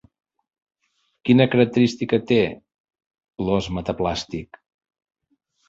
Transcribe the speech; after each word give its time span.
Quina 1.29 1.47
característica 1.55 2.19
té 2.33 2.41
l'os 3.45 3.71
metaplàstic? 3.79 4.61